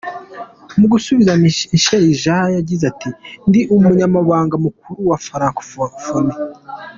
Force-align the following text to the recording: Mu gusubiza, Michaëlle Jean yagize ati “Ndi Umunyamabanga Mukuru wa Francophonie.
Mu 0.79 0.85
gusubiza, 0.93 1.31
Michaëlle 1.71 2.13
Jean 2.21 2.45
yagize 2.57 2.83
ati 2.91 3.09
“Ndi 3.47 3.61
Umunyamabanga 3.75 4.55
Mukuru 4.63 4.93
wa 5.09 5.17
Francophonie. 5.27 6.37